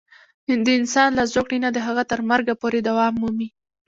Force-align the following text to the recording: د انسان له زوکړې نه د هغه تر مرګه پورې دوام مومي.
د 0.65 0.67
انسان 0.79 1.09
له 1.19 1.23
زوکړې 1.33 1.57
نه 1.65 1.69
د 1.75 1.77
هغه 1.87 2.03
تر 2.11 2.19
مرګه 2.29 2.53
پورې 2.61 2.79
دوام 2.89 3.13
مومي. 3.21 3.49